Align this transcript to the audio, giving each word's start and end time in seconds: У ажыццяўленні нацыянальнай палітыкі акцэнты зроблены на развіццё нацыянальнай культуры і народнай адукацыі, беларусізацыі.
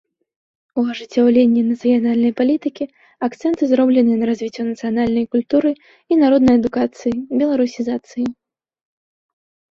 У 0.81 0.83
ажыццяўленні 0.91 1.61
нацыянальнай 1.71 2.31
палітыкі 2.39 2.85
акцэнты 3.27 3.63
зроблены 3.71 4.13
на 4.21 4.29
развіццё 4.29 4.65
нацыянальнай 4.69 5.25
культуры 5.35 5.71
і 6.15 6.17
народнай 6.23 6.55
адукацыі, 6.61 7.13
беларусізацыі. 7.43 8.25